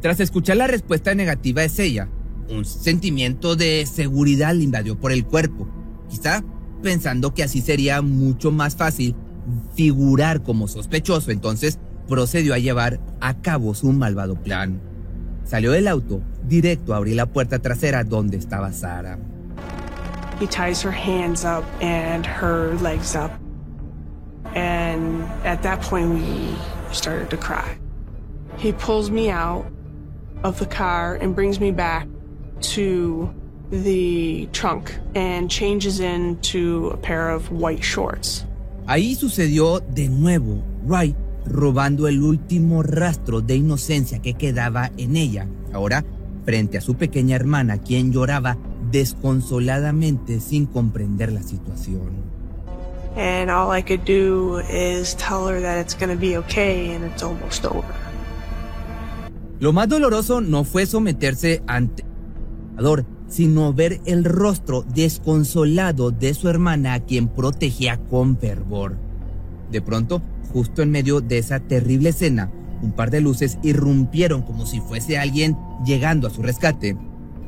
Tras 0.00 0.20
escuchar 0.20 0.58
la 0.58 0.68
respuesta 0.68 1.14
negativa 1.14 1.62
de 1.62 1.84
ella, 1.84 2.08
un 2.48 2.64
sentimiento 2.64 3.56
de 3.56 3.86
seguridad 3.86 4.54
le 4.54 4.62
invadió 4.62 4.96
por 4.96 5.10
el 5.10 5.24
cuerpo, 5.24 5.66
quizá 6.08 6.44
pensando 6.82 7.34
que 7.34 7.42
así 7.42 7.60
sería 7.60 8.02
mucho 8.02 8.52
más 8.52 8.76
fácil 8.76 9.16
figurar 9.74 10.42
como 10.42 10.68
sospechoso, 10.68 11.30
entonces 11.30 11.78
procedió 12.08 12.54
a 12.54 12.58
llevar 12.58 13.00
a 13.20 13.34
cabo 13.34 13.74
su 13.74 13.92
malvado 13.92 14.34
plan. 14.36 14.80
Salió 15.44 15.72
del 15.72 15.88
auto 15.88 16.20
directo 16.42 16.94
a 16.94 16.98
abrir 16.98 17.16
la 17.16 17.26
puerta 17.26 17.58
trasera 17.58 18.04
donde 18.04 18.36
estaba 18.36 18.72
Sara. 18.72 19.18
He 20.40 20.46
ties 20.46 20.82
her 20.82 20.92
hands 20.92 21.44
up 21.44 21.64
and 21.80 22.26
her 22.26 22.74
legs 22.82 23.14
up. 23.14 23.30
And 24.54 25.22
at 25.44 25.62
that 25.62 25.80
point, 25.82 26.10
we 26.10 26.56
started 26.92 27.30
to 27.30 27.36
cry. 27.36 27.78
He 28.58 28.72
pulls 28.72 29.10
me 29.10 29.30
out 29.30 29.66
of 30.44 30.58
the 30.58 30.66
car 30.66 31.14
and 31.14 31.34
brings 31.34 31.60
me 31.60 31.70
back 31.70 32.06
to 32.60 33.30
the 33.70 34.48
trunk 34.52 34.94
and 35.14 35.50
changes 35.50 36.00
into 36.00 36.88
a 36.88 36.96
pair 36.96 37.30
of 37.30 37.50
white 37.50 37.82
shorts. 37.82 38.44
Ahí 38.86 39.16
sucedió 39.16 39.80
de 39.80 40.08
nuevo. 40.08 40.62
Wright 40.84 41.16
robando 41.46 42.08
el 42.08 42.22
último 42.22 42.82
rastro 42.82 43.40
de 43.40 43.56
inocencia 43.56 44.20
que 44.20 44.34
quedaba 44.34 44.90
en 44.96 45.16
ella. 45.16 45.46
Ahora, 45.72 46.04
frente 46.44 46.78
a 46.78 46.80
su 46.80 46.94
pequeña 46.94 47.36
hermana, 47.36 47.78
quien 47.78 48.12
lloraba 48.12 48.56
desconsoladamente 48.90 50.40
sin 50.40 50.66
comprender 50.66 51.32
la 51.32 51.42
situación. 51.42 52.26
And 53.16 53.50
all 53.50 53.76
I 53.76 53.82
could 53.82 54.04
do 54.04 54.60
is 54.70 55.16
tell 55.16 55.48
her 55.48 55.60
that 55.62 55.80
it's 55.80 55.94
going 55.94 56.10
to 56.10 56.20
be 56.20 56.36
okay 56.36 56.94
and 56.94 57.04
it's 57.04 57.22
almost 57.22 57.64
over. 57.64 57.94
Lo 59.58 59.72
más 59.72 59.88
doloroso 59.88 60.42
no 60.42 60.64
fue 60.64 60.84
someterse 60.84 61.62
ante 61.66 62.04
el 62.78 63.06
sino 63.28 63.72
ver 63.72 64.00
el 64.04 64.24
rostro 64.24 64.82
desconsolado 64.82 66.10
de 66.10 66.34
su 66.34 66.48
hermana 66.48 66.94
a 66.94 67.00
quien 67.00 67.28
protegía 67.28 67.96
con 67.96 68.36
fervor. 68.36 68.96
De 69.70 69.80
pronto, 69.80 70.22
justo 70.52 70.82
en 70.82 70.90
medio 70.90 71.20
de 71.20 71.38
esa 71.38 71.60
terrible 71.60 72.10
escena, 72.10 72.50
un 72.82 72.92
par 72.92 73.10
de 73.10 73.20
luces 73.20 73.58
irrumpieron 73.62 74.42
como 74.42 74.66
si 74.66 74.80
fuese 74.80 75.18
alguien 75.18 75.56
llegando 75.84 76.26
a 76.28 76.30
su 76.30 76.42
rescate. 76.42 76.96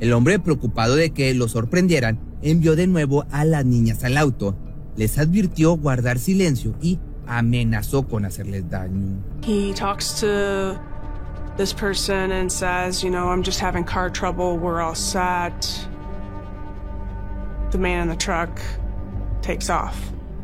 El 0.01 0.13
hombre, 0.13 0.39
preocupado 0.39 0.95
de 0.97 1.11
que 1.11 1.35
lo 1.35 1.49
sorprendieran, 1.49 2.21
envió 2.43 2.77
de 2.77 2.87
nuevo 2.87 3.27
a 3.31 3.45
las 3.45 3.65
niñas 3.65 4.05
al 4.05 4.17
auto. 4.17 4.57
Les 4.97 5.19
advirtió 5.19 5.77
guardar 5.77 6.19
silencio 6.19 6.75
y 6.81 6.99
amenazó 7.27 8.07
con 8.07 8.25
hacerles 8.25 8.69
daño. 8.69 9.19
He 9.43 9.73
talks 9.75 10.21
to 10.21 10.79
this 11.57 11.73
person 11.73 12.33
and 12.33 12.51
says, 12.51 13.03
you 13.03 13.11
know, 13.11 13.29
I'm 13.29 13.43
just 13.43 13.61
having 13.61 13.85
car 13.85 14.11
trouble, 14.11 14.57
we're 14.57 14.81
all 14.81 14.95
set. 14.95 15.89
The 17.71 17.79
man 17.79 18.03
in 18.03 18.09
the 18.09 18.17
truck 18.17 18.61
takes 19.43 19.69
off. 19.69 19.97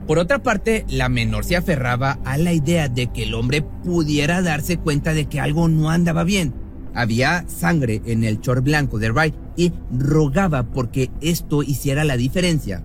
Por 0.07 0.19
otra 0.19 0.43
parte, 0.43 0.85
la 0.89 1.09
menor 1.09 1.45
se 1.45 1.57
aferraba 1.57 2.19
a 2.25 2.37
la 2.37 2.53
idea 2.53 2.89
de 2.89 3.07
que 3.07 3.23
el 3.23 3.35
hombre 3.35 3.63
pudiera 3.63 4.43
darse 4.43 4.77
cuenta 4.77 5.15
de 5.15 5.27
que 5.27 5.41
algo 5.41 5.67
no 5.69 5.89
andaba 5.89 6.25
bien. 6.25 6.53
Había 6.95 7.49
sangre 7.49 8.03
en 8.05 8.23
el 8.23 8.41
short 8.41 8.63
blanco 8.63 8.99
de 8.99 9.11
Wright 9.11 9.35
y 9.57 9.73
rogaba 9.91 10.65
porque 10.65 11.11
esto 11.23 11.63
hiciera 11.63 12.05
la 12.05 12.19
diferencia. 12.19 12.83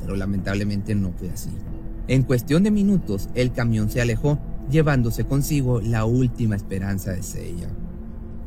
Pero 0.00 0.14
lamentablemente 0.14 0.94
no 0.94 1.12
fue 1.12 1.30
así. 1.30 1.50
En 2.06 2.22
cuestión 2.22 2.62
de 2.62 2.70
minutos, 2.70 3.28
el 3.34 3.52
camión 3.52 3.90
se 3.90 4.00
alejó, 4.00 4.38
llevándose 4.70 5.24
consigo 5.24 5.80
la 5.80 6.04
última 6.04 6.54
esperanza 6.54 7.10
de 7.10 7.22
Seiya. 7.24 7.68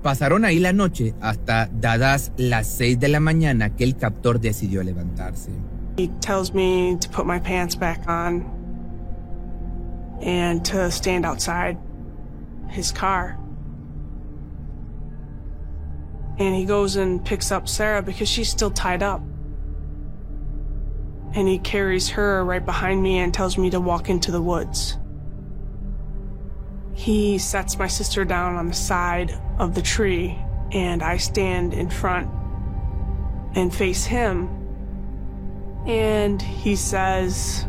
Pasaron 0.01 0.45
ahí 0.45 0.59
la 0.59 0.73
noche 0.73 1.13
hasta 1.19 1.69
dadas 1.79 2.31
las 2.37 2.67
6 2.67 2.99
de 2.99 3.07
la 3.09 3.19
mañana 3.19 3.75
que 3.75 3.83
el 3.83 3.97
captor 3.97 4.39
decidió 4.39 4.81
levantarse. 4.81 5.51
He 5.97 6.07
tells 6.07 6.53
me 6.53 6.97
to 6.97 7.09
put 7.09 7.25
my 7.25 7.39
pants 7.39 7.75
back 7.75 8.07
on 8.07 8.49
and 10.21 10.65
to 10.65 10.89
stand 10.89 11.25
outside 11.25 11.77
his 12.69 12.91
car. 12.91 13.37
And 16.39 16.55
he 16.55 16.65
goes 16.65 16.95
and 16.95 17.23
picks 17.23 17.51
up 17.51 17.69
Sarah 17.69 18.01
because 18.01 18.27
she's 18.27 18.49
still 18.49 18.71
tied 18.71 19.03
up. 19.03 19.21
And 21.35 21.47
he 21.47 21.59
carries 21.59 22.09
her 22.09 22.43
right 22.43 22.65
behind 22.65 23.03
me 23.03 23.19
and 23.19 23.31
tells 23.31 23.57
me 23.57 23.69
to 23.69 23.79
walk 23.79 24.09
into 24.09 24.31
the 24.31 24.41
woods. 24.41 24.97
He 26.93 27.37
sets 27.37 27.77
my 27.77 27.87
sister 27.87 28.25
down 28.25 28.55
on 28.55 28.67
the 28.67 28.73
side 28.73 29.39
of 29.59 29.75
the 29.75 29.81
tree, 29.81 30.39
and 30.71 31.03
I 31.03 31.17
stand 31.17 31.73
in 31.73 31.89
front 31.89 32.29
and 33.55 33.73
face 33.73 34.05
him 34.05 34.62
and 35.85 36.41
he 36.41 36.75
says, 36.75 37.65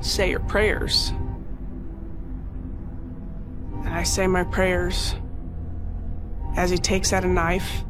Say 0.00 0.30
your 0.30 0.40
prayers. 0.40 1.12
And 3.84 3.88
I 3.88 4.02
say 4.02 4.26
my 4.26 4.44
prayers 4.44 5.14
as 6.56 6.70
he 6.70 6.78
takes 6.78 7.12
out 7.12 7.24
a 7.24 7.28
knife. 7.28 7.84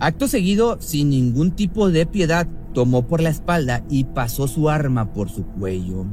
Acto 0.00 0.28
seguido, 0.28 0.80
sin 0.80 1.10
ningún 1.10 1.56
tipo 1.56 1.90
de 1.90 2.06
piedad, 2.06 2.46
tomó 2.72 3.06
por 3.06 3.20
la 3.20 3.30
espalda 3.30 3.82
y 3.90 4.04
pasó 4.04 4.48
su 4.48 4.68
arma 4.68 5.12
por 5.12 5.28
su 5.28 5.44
cuello. 5.44 6.06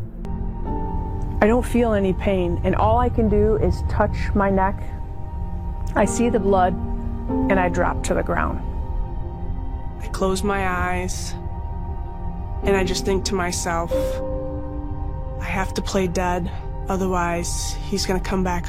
I 1.42 1.48
don't 1.48 1.66
feel 1.66 1.94
any 1.94 2.14
pain, 2.14 2.60
and 2.64 2.76
all 2.76 2.98
I 2.98 3.10
can 3.10 3.30
do 3.30 3.58
is 3.58 3.84
touch 3.90 4.34
my 4.34 4.50
neck. 4.50 4.82
I 5.96 6.06
see 6.06 6.30
the 6.30 6.40
blood, 6.40 6.74
and 7.50 7.60
I 7.60 7.70
drop 7.70 8.04
to 8.06 8.16
the 8.16 8.24
ground. 8.24 8.60
I 10.02 10.08
close 10.08 10.44
my 10.44 10.68
eyes 10.68 11.36
and 12.66 12.76
I 12.76 12.84
just 12.84 13.06
think 13.06 13.24
to 13.26 13.36
myself, 13.36 13.92
I 15.40 15.46
have 15.46 15.74
to 15.76 15.82
play 15.82 16.08
dead, 16.08 16.50
otherwise 16.90 17.76
he's 17.90 18.06
gonna 18.06 18.22
come 18.22 18.44
back. 18.44 18.66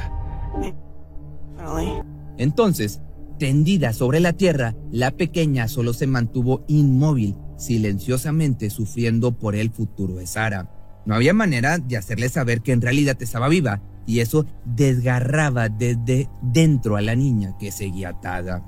Entonces, 2.38 3.00
tendida 3.38 3.92
sobre 3.92 4.20
la 4.20 4.32
tierra, 4.32 4.74
la 4.90 5.10
pequeña 5.10 5.68
solo 5.68 5.92
se 5.92 6.06
mantuvo 6.06 6.64
inmóvil, 6.68 7.36
silenciosamente 7.56 8.70
sufriendo 8.70 9.32
por 9.32 9.56
el 9.56 9.70
futuro 9.70 10.16
de 10.16 10.26
Sara. 10.26 10.70
No 11.06 11.14
había 11.14 11.32
manera 11.32 11.78
de 11.78 11.96
hacerle 11.96 12.28
saber 12.28 12.60
que 12.60 12.72
en 12.72 12.82
realidad 12.82 13.16
estaba 13.20 13.48
viva, 13.48 13.80
y 14.06 14.20
eso 14.20 14.46
desgarraba 14.64 15.68
desde 15.68 16.28
dentro 16.42 16.96
a 16.96 17.02
la 17.02 17.16
niña 17.16 17.56
que 17.58 17.72
seguía 17.72 18.10
atada. 18.10 18.62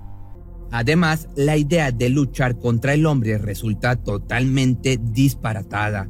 Además, 0.71 1.29
la 1.35 1.57
idea 1.57 1.91
de 1.91 2.11
luchar 2.11 2.59
contra 2.59 2.93
el 2.93 3.07
hombre 3.07 3.39
resulta 3.39 3.97
totalmente 3.97 4.99
disparatada. 5.01 6.09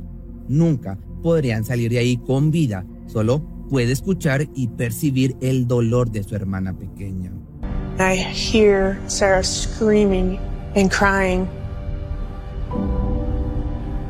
Nunca 0.48 0.98
podrían 1.22 1.64
salir 1.64 1.90
de 1.90 1.98
ahí 1.98 2.16
con 2.16 2.50
vida, 2.50 2.84
solo 3.06 3.42
puede 3.68 3.92
escuchar 3.92 4.48
y 4.54 4.68
percibir 4.68 5.36
el 5.40 5.68
dolor 5.68 6.10
de 6.10 6.24
su 6.24 6.34
hermana 6.34 6.76
pequeña. 6.76 7.30
I 8.00 8.16
hear 8.16 8.98
Sarah 9.08 9.44
screaming 9.44 10.38
and 10.74 10.90
crying. 10.90 11.48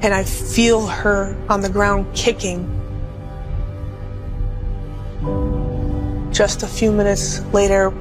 And 0.01 0.15
I 0.15 0.25
feel 0.25 0.87
her 0.87 1.35
on 1.49 1.61
the 1.61 1.69
ground 1.69 2.07
kicking. 2.15 2.67
Just 6.31 6.63
a 6.63 6.69
few 6.69 6.93
minutes 6.93 7.43
later, 7.53 7.93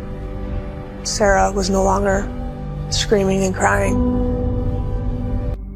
Sarah 1.04 1.52
was 1.52 1.70
no 1.70 1.84
longer 1.84 2.30
screaming 2.90 3.44
and 3.44 3.56
crying. 3.56 3.96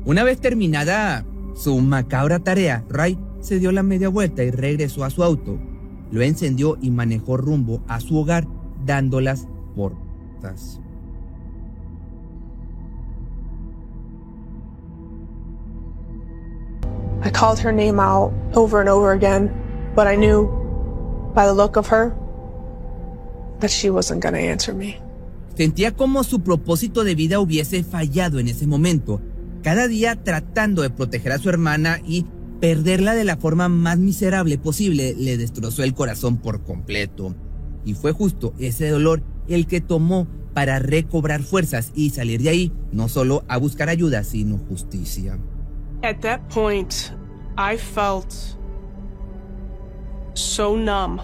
Una 0.05 0.23
vez 0.23 0.39
terminada 0.39 1.25
su 1.55 1.79
macabra 1.79 2.39
tarea, 2.39 2.83
Ray 2.89 3.17
se 3.39 3.59
dio 3.59 3.71
la 3.71 3.83
media 3.83 4.09
vuelta 4.09 4.43
y 4.43 4.51
regresó 4.51 5.03
a 5.03 5.09
su 5.09 5.23
auto. 5.23 5.59
Lo 6.11 6.21
encendió 6.21 6.77
y 6.81 6.91
manejó 6.91 7.37
rumbo 7.37 7.81
a 7.87 7.99
su 7.99 8.17
hogar, 8.17 8.47
dándolas 8.85 9.47
puertas. 9.75 10.79
I 17.23 17.29
called 17.29 17.59
her 17.59 17.71
name 17.71 17.99
out 17.99 18.33
over 18.55 18.79
and 18.79 18.89
over 18.89 19.11
again, 19.11 19.51
but 19.95 20.07
I 20.07 20.15
knew 20.15 20.47
by 21.35 21.45
the 21.45 21.53
look 21.53 21.77
of 21.77 21.87
her 21.87 22.13
that 23.59 23.69
she 23.69 23.89
wasn't 23.89 24.21
going 24.21 24.33
to 24.33 24.39
answer 24.39 24.73
me. 24.73 24.99
Sentía 25.55 25.91
como 25.91 26.23
su 26.23 26.41
propósito 26.41 27.03
de 27.03 27.15
vida 27.15 27.39
hubiese 27.39 27.83
fallado 27.83 28.39
en 28.39 28.47
ese 28.47 28.67
momento, 28.67 29.21
cada 29.63 29.87
día 29.87 30.15
tratando 30.23 30.81
de 30.81 30.89
proteger 30.89 31.33
a 31.33 31.37
su 31.37 31.49
hermana 31.49 31.99
y 32.05 32.25
perderla 32.59 33.13
de 33.15 33.23
la 33.23 33.37
forma 33.37 33.69
más 33.69 33.97
miserable 33.97 34.57
posible 34.57 35.15
le 35.17 35.37
destrozó 35.37 35.83
el 35.83 35.93
corazón 35.93 36.37
por 36.37 36.63
completo. 36.63 37.35
Y 37.83 37.95
fue 37.95 38.11
justo 38.11 38.53
ese 38.59 38.89
dolor 38.89 39.23
el 39.47 39.67
que 39.67 39.81
tomó 39.81 40.27
para 40.53 40.79
recobrar 40.79 41.41
fuerzas 41.41 41.91
y 41.95 42.11
salir 42.11 42.41
de 42.41 42.49
ahí, 42.49 42.73
no 42.91 43.09
solo 43.09 43.43
a 43.47 43.57
buscar 43.57 43.89
ayuda, 43.89 44.23
sino 44.23 44.57
justicia. 44.57 45.39
At 46.03 46.19
that 46.21 46.41
point, 46.49 46.93
I 47.57 47.77
felt 47.77 48.33
so 50.33 50.75
numb 50.75 51.19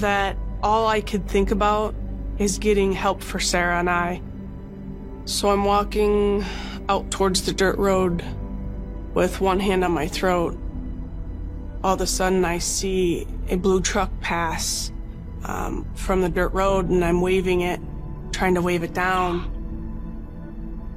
that 0.00 0.36
all 0.62 0.88
I 0.94 1.02
could 1.02 1.26
think 1.26 1.50
about 1.50 1.94
is 2.38 2.58
getting 2.58 2.92
help 2.92 3.22
for 3.22 3.38
Sarah 3.38 3.78
and 3.78 3.88
I. 3.88 4.20
So 5.24 5.50
I'm 5.50 5.64
walking 5.64 6.44
out 6.88 7.10
towards 7.10 7.42
the 7.42 7.52
dirt 7.52 7.78
road 7.78 8.24
with 9.14 9.40
one 9.40 9.60
hand 9.60 9.84
on 9.84 9.92
my 9.92 10.08
throat. 10.08 10.58
All 11.82 11.94
of 11.94 12.00
a 12.00 12.06
sudden, 12.06 12.44
I 12.44 12.58
see 12.58 13.26
a 13.48 13.56
blue 13.56 13.80
truck 13.80 14.10
pass 14.20 14.90
um, 15.44 15.86
from 15.94 16.22
the 16.22 16.28
dirt 16.28 16.52
road, 16.52 16.88
and 16.88 17.04
I'm 17.04 17.20
waving 17.20 17.60
it, 17.60 17.80
trying 18.32 18.54
to 18.54 18.62
wave 18.62 18.82
it 18.82 18.94
down. 18.94 19.50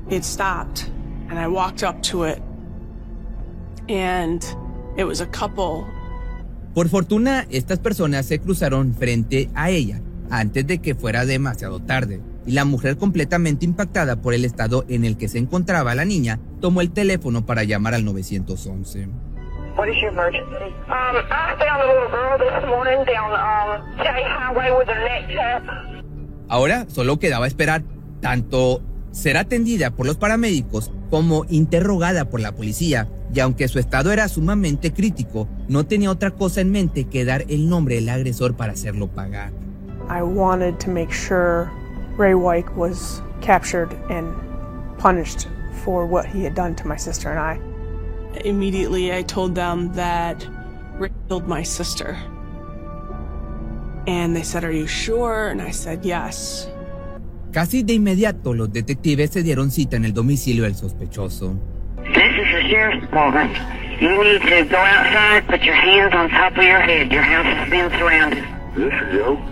It 0.10 0.24
stopped, 0.24 0.90
and 1.30 1.38
I 1.38 1.48
walked 1.48 1.84
up 1.84 2.02
to 2.04 2.24
it, 2.24 2.42
and 3.90 4.44
it 4.96 5.04
was 5.04 5.22
a 5.22 5.28
couple. 5.28 5.86
Por 6.74 6.88
fortuna, 6.88 7.46
estas 7.50 7.80
personas 7.80 8.26
se 8.26 8.38
cruzaron 8.40 8.94
frente 8.96 9.50
a 9.56 9.70
ella 9.72 10.02
antes 10.30 10.66
de 10.66 10.80
que 10.80 10.96
fuera 10.96 11.26
demasiado 11.26 11.80
tarde, 11.80 12.22
y 12.46 12.54
la 12.54 12.66
mujer 12.66 12.98
completamente 12.98 13.66
impactada 13.66 14.22
por 14.22 14.34
el 14.34 14.46
estado 14.46 14.86
en 14.88 15.06
el 15.06 15.18
que 15.18 15.28
se 15.28 15.38
encontraba 15.38 15.96
la 15.96 16.06
niña, 16.06 16.40
tomó 16.62 16.82
el 16.82 16.92
teléfono 16.92 17.46
para 17.46 17.64
llamar 17.64 17.94
al 17.94 18.06
911. 18.06 19.08
What 19.78 19.90
is 19.90 20.02
your 20.02 20.12
emergency? 20.12 20.74
Um, 20.88 21.18
I 21.30 21.56
found 21.60 21.82
a 21.82 21.88
little 21.88 22.10
girl 22.10 22.38
this 22.40 22.68
morning 22.68 23.06
down 23.06 23.32
um, 23.32 24.00
State 24.00 24.26
Highway 24.26 24.72
with 24.72 24.88
her 24.88 25.04
neck 25.04 25.28
cut. 25.28 26.04
Ahora 26.50 26.86
solo 26.90 27.20
quedaba 27.20 27.46
esperar 27.46 27.84
tanto 28.22 28.82
ser 29.12 29.38
atendida 29.38 29.92
por 29.92 30.08
los 30.08 30.18
paramédicos 30.18 30.92
como 31.12 31.46
interrogada 31.50 32.30
por 32.30 32.40
la 32.40 32.54
policía, 32.54 33.08
y 33.34 33.40
aunque 33.40 33.68
su 33.68 33.78
estado 33.78 34.12
era 34.12 34.28
sumamente 34.30 34.94
crítico, 34.94 35.48
no 35.68 35.86
tenía 35.86 36.12
otra 36.12 36.32
cosa 36.32 36.62
en 36.62 36.72
mente 36.72 37.06
que 37.06 37.26
dar 37.26 37.46
el 37.50 37.70
nombre 37.70 37.96
del 37.96 38.10
agresor 38.10 38.56
para 38.56 38.74
hacerlo 38.74 39.08
pagar. 39.08 39.52
I 40.10 40.22
wanted 40.24 40.80
to 40.82 40.90
make 40.90 41.12
sure 41.12 41.72
Ray 42.16 42.34
White 42.34 42.74
was 42.76 43.22
captured 43.42 43.94
and 44.10 44.34
punished 44.98 45.48
for 45.84 46.06
what 46.06 46.26
he 46.26 46.44
had 46.44 46.56
done 46.56 46.76
to 46.76 46.88
my 46.88 46.96
sister 46.96 47.30
and 47.30 47.40
I. 47.40 47.60
Immediately, 48.46 49.14
I 49.14 49.24
told 49.24 49.56
them 49.56 49.94
that 49.94 50.48
Ray 50.98 51.12
killed 51.28 51.48
my 51.48 51.64
sister. 51.64 52.18
And 54.08 54.36
they 54.36 54.44
said, 54.44 54.64
Are 54.64 54.72
you 54.72 54.88
sure? 54.88 55.50
And 55.50 55.62
I 55.62 55.72
said, 55.72 56.06
Yes. 56.06 56.68
Casi 57.52 57.84
de 57.84 57.96
inmediato 57.96 58.54
los 58.54 58.72
detectives 58.72 59.32
se 59.32 59.44
dieron 59.44 59.72
cita 59.72 59.96
en 59.96 60.06
el 60.06 60.14
domicilio 60.14 60.64
del 60.64 60.76
sospechoso. 60.76 61.58
This 61.98 62.34
is 62.38 62.48
the 62.54 62.70
sheriff's 62.70 63.02
department. 63.02 63.58
You 64.00 64.24
need 64.24 64.42
to 64.44 64.64
go 64.66 64.78
outside, 64.78 65.48
put 65.48 65.64
your 65.64 65.76
hands 65.76 66.14
on 66.14 66.30
top 66.30 66.56
of 66.56 66.64
your 66.64 66.80
head. 66.80 67.12
Your 67.12 67.24
house 67.24 67.46
has 67.46 67.70
been 67.70 67.90
surrounded. 67.98 68.44
This 68.76 68.94
a 68.94 69.12
joke? 69.12 69.16
No, 69.16 69.16
sir, 69.16 69.16
this 69.16 69.16
is 69.16 69.16
not 69.16 69.16
a 69.16 69.18
joke. 69.18 69.47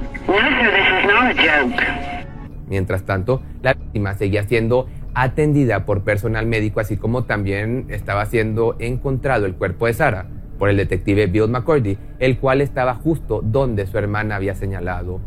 Mientras 2.68 3.04
tanto, 3.04 3.42
la 3.62 3.74
víctima 3.74 4.16
seguía 4.16 4.48
siendo 4.48 4.88
atendida 5.14 5.86
por 5.86 6.04
personal 6.04 6.46
médico, 6.46 6.80
así 6.80 6.98
como 6.98 7.24
también 7.24 7.86
estaba 7.90 8.26
siendo 8.26 8.76
encontrado 8.80 9.46
el 9.46 9.56
cuerpo 9.56 9.88
de 9.88 9.94
Sara 9.94 10.28
por 10.60 10.70
el 10.70 10.78
detective 10.78 11.28
Bill 11.28 11.50
McCordy, 11.50 11.98
el 12.20 12.38
cual 12.40 12.62
estaba 12.62 12.96
justo 12.96 13.42
donde 13.44 13.88
su 13.88 13.98
hermana 13.98 14.36
había 14.36 14.56
señalado. 14.56 15.22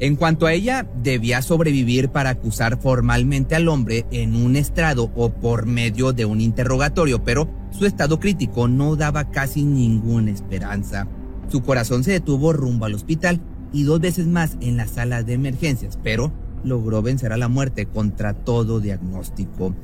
En 0.00 0.14
cuanto 0.14 0.46
a 0.46 0.52
ella, 0.52 0.86
debía 1.02 1.42
sobrevivir 1.42 2.10
para 2.10 2.30
acusar 2.30 2.80
formalmente 2.80 3.56
al 3.56 3.66
hombre 3.66 4.06
en 4.12 4.36
un 4.36 4.54
estrado 4.54 5.10
o 5.16 5.30
por 5.30 5.66
medio 5.66 6.12
de 6.12 6.24
un 6.24 6.40
interrogatorio, 6.40 7.24
pero 7.24 7.48
su 7.70 7.84
estado 7.84 8.20
crítico 8.20 8.68
no 8.68 8.94
daba 8.94 9.30
casi 9.30 9.64
ninguna 9.64 10.30
esperanza. 10.30 11.08
Su 11.48 11.62
corazón 11.62 12.04
se 12.04 12.12
detuvo 12.12 12.52
rumbo 12.52 12.84
al 12.84 12.94
hospital 12.94 13.40
y 13.72 13.84
dos 13.84 14.00
veces 14.00 14.26
más 14.26 14.56
en 14.60 14.76
la 14.76 14.86
sala 14.86 15.22
de 15.22 15.34
emergencias, 15.34 15.98
pero 16.02 16.32
logró 16.64 17.02
vencer 17.02 17.32
a 17.32 17.36
la 17.36 17.48
muerte 17.48 17.86
contra 17.86 18.32
todo 18.32 18.80
diagnóstico. 18.80 19.74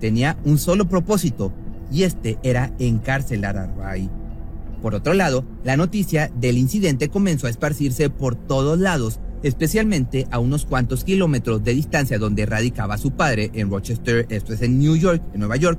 Tenía 0.00 0.38
un 0.44 0.58
solo 0.58 0.88
propósito, 0.88 1.52
y 1.92 2.04
este 2.04 2.38
era 2.42 2.72
encarcelar 2.78 3.56
a 3.56 3.66
Ray. 3.66 4.08
Por 4.82 4.94
otro 4.94 5.12
lado, 5.12 5.44
la 5.62 5.76
noticia 5.76 6.30
del 6.34 6.56
incidente 6.56 7.08
comenzó 7.08 7.46
a 7.46 7.50
esparcirse 7.50 8.08
por 8.08 8.34
todos 8.34 8.78
lados, 8.78 9.20
especialmente 9.42 10.26
a 10.30 10.38
unos 10.38 10.64
cuantos 10.64 11.04
kilómetros 11.04 11.62
de 11.64 11.74
distancia 11.74 12.18
donde 12.18 12.46
radicaba 12.46 12.96
su 12.96 13.12
padre 13.12 13.50
en 13.54 13.70
Rochester, 13.70 14.26
esto 14.30 14.54
es 14.54 14.62
en 14.62 14.78
New 14.78 14.96
York, 14.96 15.22
en 15.34 15.40
Nueva 15.40 15.56
York. 15.56 15.78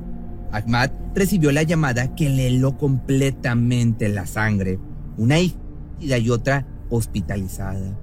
Ahmad 0.52 0.92
recibió 1.16 1.52
la 1.52 1.64
llamada 1.64 2.14
que 2.16 2.30
le 2.30 2.48
heló 2.48 2.78
completamente 2.78 4.10
la 4.10 4.28
sangre. 4.28 4.80
Una 5.18 5.40
hija 5.40 5.58
y 6.00 6.30
otra 6.30 6.68
hospitalizada. 6.92 7.98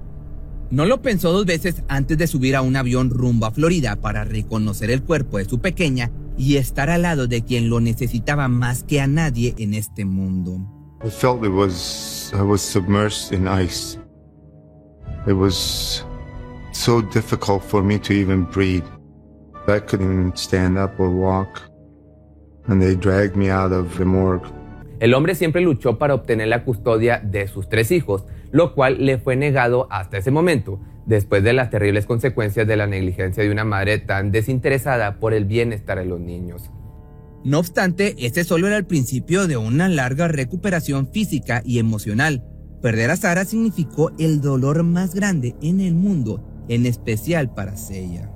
No 0.71 0.85
lo 0.85 1.01
pensó 1.01 1.31
dos 1.31 1.45
veces 1.45 1.83
antes 1.87 2.17
de 2.17 2.27
subir 2.27 2.55
a 2.55 2.61
un 2.61 2.75
avión 2.75 3.09
rumbo 3.09 3.45
a 3.45 3.51
Florida 3.51 3.95
para 3.95 4.23
reconocer 4.23 4.91
el 4.91 5.01
cuerpo 5.01 5.37
de 5.37 5.45
su 5.45 5.59
pequeña 5.59 6.11
y 6.37 6.57
estar 6.57 6.89
al 6.89 7.03
lado 7.03 7.27
de 7.27 7.43
quien 7.43 7.69
lo 7.69 7.79
necesitaba 7.79 8.47
más 8.47 8.83
que 8.83 9.01
a 9.01 9.07
nadie 9.07 9.55
en 9.57 9.73
este 9.73 10.05
mundo. 10.05 10.59
I 11.03 11.09
felt 11.09 11.43
it 11.43 11.51
was 11.51 12.31
I 12.33 12.41
was 12.41 12.61
submerged 12.61 13.33
in 13.33 13.47
ice. 13.47 13.97
It 15.25 15.33
was 15.33 16.05
so 16.71 17.01
difficult 17.01 17.63
for 17.63 17.81
me 17.81 17.97
to 17.99 18.13
even 18.13 18.45
breathe. 18.45 18.83
I 19.67 19.79
couldn't 19.79 20.11
even 20.11 20.33
stand 20.35 20.77
up 20.77 20.99
or 20.99 21.09
walk. 21.09 21.61
And 22.67 22.81
they 22.81 22.95
dragged 22.95 23.35
me 23.35 23.49
out 23.49 23.71
of 23.71 23.97
the 23.97 24.05
morgue. 24.05 24.47
El 24.99 25.13
hombre 25.13 25.35
siempre 25.35 25.61
luchó 25.61 25.97
para 25.97 26.13
obtener 26.13 26.49
la 26.49 26.63
custodia 26.63 27.19
de 27.19 27.47
sus 27.47 27.69
tres 27.69 27.91
hijos, 27.91 28.25
lo 28.51 28.73
cual 28.75 29.05
le 29.05 29.17
fue 29.17 29.35
negado 29.35 29.87
hasta 29.91 30.17
ese 30.17 30.31
momento, 30.31 30.79
después 31.05 31.43
de 31.43 31.53
las 31.53 31.69
terribles 31.69 32.05
consecuencias 32.05 32.67
de 32.67 32.77
la 32.77 32.87
negligencia 32.87 33.43
de 33.43 33.51
una 33.51 33.63
madre 33.63 33.97
tan 33.97 34.31
desinteresada 34.31 35.19
por 35.19 35.33
el 35.33 35.45
bienestar 35.45 35.97
de 35.97 36.05
los 36.05 36.19
niños. 36.19 36.69
No 37.43 37.59
obstante, 37.59 38.15
este 38.19 38.43
solo 38.43 38.67
era 38.67 38.77
el 38.77 38.85
principio 38.85 39.47
de 39.47 39.57
una 39.57 39.87
larga 39.87 40.27
recuperación 40.27 41.07
física 41.11 41.61
y 41.65 41.79
emocional. 41.79 42.43
Perder 42.81 43.11
a 43.11 43.15
Sara 43.15 43.45
significó 43.45 44.11
el 44.19 44.41
dolor 44.41 44.83
más 44.83 45.15
grande 45.15 45.55
en 45.61 45.79
el 45.79 45.95
mundo, 45.95 46.45
en 46.67 46.85
especial 46.85 47.53
para 47.53 47.77
Seiya. 47.77 48.29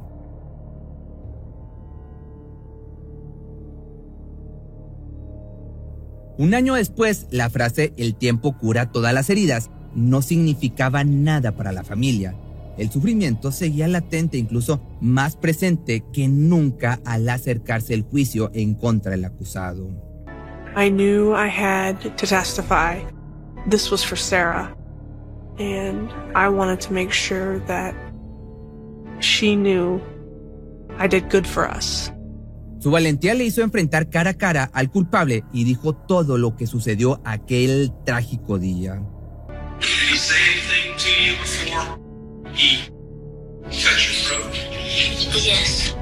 Un 6.37 6.55
año 6.55 6.73
después, 6.73 7.27
la 7.29 7.49
frase 7.49 7.93
el 7.97 8.15
tiempo 8.15 8.57
cura 8.57 8.91
todas 8.91 9.13
las 9.13 9.29
heridas 9.29 9.69
no 9.95 10.21
significaba 10.21 11.03
nada 11.03 11.55
para 11.55 11.71
la 11.71 11.83
familia. 11.83 12.35
El 12.77 12.89
sufrimiento 12.89 13.51
seguía 13.51 13.87
latente, 13.87 14.37
incluso 14.37 14.81
más 14.99 15.35
presente 15.35 16.03
que 16.11 16.27
nunca 16.27 16.99
al 17.05 17.29
acercarse 17.29 17.93
el 17.93 18.01
juicio 18.01 18.49
en 18.53 18.73
contra 18.73 19.11
del 19.11 19.25
acusado. 19.25 19.89
I 20.75 20.89
knew 20.89 21.35
I 21.35 21.49
had 21.49 21.99
to 22.01 22.09
testify. 22.09 22.99
This 23.69 23.91
was 23.91 24.03
for 24.03 24.17
Sarah. 24.17 24.75
And 25.59 26.09
I 26.35 26.49
wanted 26.49 26.79
to 26.87 26.93
make 26.93 27.11
sure 27.11 27.59
that 27.67 27.93
she 29.19 29.55
knew 29.55 30.01
I 30.97 31.07
did 31.07 31.29
good 31.29 31.45
for 31.45 31.65
us. 31.65 32.11
Su 32.79 32.91
valentía 32.91 33.33
le 33.33 33.45
hizo 33.45 33.61
enfrentar 33.61 34.09
cara 34.09 34.31
a 34.31 34.33
cara 34.33 34.69
al 34.73 34.91
culpable 34.91 35.45
y 35.53 35.63
dijo 35.63 35.95
todo 35.95 36.37
lo 36.37 36.57
que 36.57 36.67
sucedió 36.67 37.21
aquel 37.23 37.93
trágico 38.03 38.59
día. 38.59 39.01
Yes. 45.35 45.97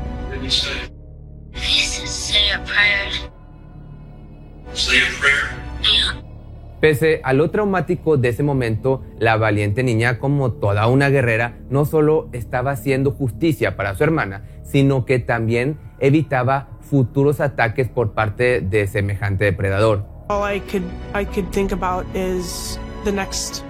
Pese 6.80 7.22
a 7.24 7.34
lo 7.34 7.50
traumático 7.50 8.18
de 8.18 8.30
ese 8.30 8.44
momento, 8.44 9.02
la 9.18 9.38
valiente 9.38 9.82
niña, 9.82 10.20
como 10.20 10.52
toda 10.52 10.86
una 10.86 11.10
guerrera, 11.10 11.58
no 11.72 11.86
solo 11.86 12.30
estaba 12.32 12.72
haciendo 12.72 13.12
justicia 13.12 13.76
para 13.76 13.96
su 13.96 14.04
hermana, 14.04 14.44
sino 14.64 15.06
que 15.06 15.18
también 15.18 15.80
evitaba 16.00 16.78
futuros 16.82 17.40
ataques 17.42 17.90
por 17.90 18.14
parte 18.14 18.62
de 18.62 18.86
semejante 18.86 19.46
depredador. 19.46 20.06
All 20.30 20.48
I 20.48 20.60
could 20.60 21.52
think 21.52 21.72
about 21.72 22.06
is 22.16 22.80
the 23.04 23.12
next 23.12 23.64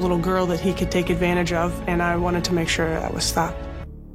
little 0.00 0.18
girl 0.18 0.46
that 0.46 0.60
he 0.60 0.72
could 0.72 0.90
take 0.90 1.10
advantage 1.10 1.52
of, 1.52 1.72
and 1.86 2.02
I 2.02 2.16
wanted 2.16 2.44
to 2.44 2.52
make 2.52 2.68
sure 2.68 2.88
that 2.88 3.12
was 3.12 3.24
stopped. 3.24 3.56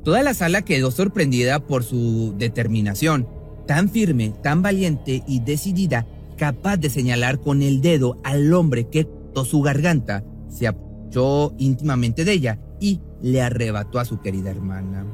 Toda 0.03 0.23
la 0.23 0.33
sala 0.33 0.61
quedó 0.61 0.91
sorprendida 0.91 1.59
por 1.59 1.83
su 1.83 2.33
determinación, 2.37 3.27
tan 3.67 3.89
firme, 3.89 4.33
tan 4.41 4.61
valiente 4.61 5.23
y 5.27 5.41
decidida, 5.41 6.07
capaz 6.37 6.77
de 6.77 6.89
señalar 6.89 7.39
con 7.39 7.61
el 7.61 7.81
dedo 7.81 8.17
al 8.23 8.53
hombre 8.53 8.87
que 8.87 9.05
cortó 9.05 9.45
su 9.45 9.61
garganta, 9.61 10.23
se 10.49 10.67
apoyó 10.67 11.53
íntimamente 11.57 12.25
de 12.25 12.31
ella 12.31 12.59
y 12.79 13.01
le 13.21 13.41
arrebató 13.41 13.99
a 13.99 14.05
su 14.05 14.21
querida 14.21 14.49
hermana. 14.49 15.05